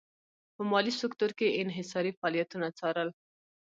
[0.55, 3.09] په مالي سکتور کې یې انحصاري فعالیتونه څارل.